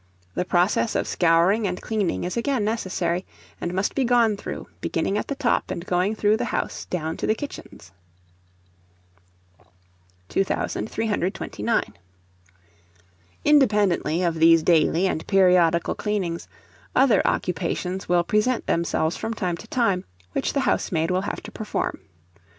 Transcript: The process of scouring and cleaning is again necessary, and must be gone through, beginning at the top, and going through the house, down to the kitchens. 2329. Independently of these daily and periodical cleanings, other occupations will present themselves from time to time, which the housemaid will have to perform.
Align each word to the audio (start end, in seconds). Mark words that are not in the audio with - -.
The 0.33 0.45
process 0.45 0.95
of 0.95 1.07
scouring 1.07 1.67
and 1.67 1.79
cleaning 1.79 2.23
is 2.23 2.35
again 2.35 2.65
necessary, 2.65 3.23
and 3.61 3.71
must 3.71 3.93
be 3.93 4.03
gone 4.03 4.35
through, 4.35 4.67
beginning 4.79 5.15
at 5.15 5.27
the 5.27 5.35
top, 5.35 5.69
and 5.69 5.85
going 5.85 6.15
through 6.15 6.37
the 6.37 6.45
house, 6.45 6.85
down 6.85 7.17
to 7.17 7.27
the 7.27 7.35
kitchens. 7.35 7.91
2329. 10.29 11.93
Independently 13.45 14.23
of 14.23 14.33
these 14.39 14.63
daily 14.63 15.05
and 15.05 15.27
periodical 15.27 15.93
cleanings, 15.93 16.47
other 16.95 17.21
occupations 17.23 18.09
will 18.09 18.23
present 18.23 18.65
themselves 18.65 19.15
from 19.15 19.35
time 19.35 19.55
to 19.57 19.67
time, 19.67 20.03
which 20.31 20.53
the 20.53 20.61
housemaid 20.61 21.11
will 21.11 21.21
have 21.21 21.41
to 21.43 21.51
perform. 21.51 21.99